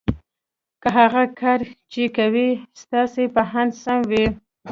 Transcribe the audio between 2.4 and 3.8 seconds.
یې ستاسې په اند